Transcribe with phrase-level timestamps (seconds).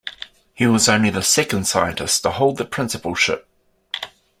[0.55, 3.47] He was only the second scientist to hold the Principalship.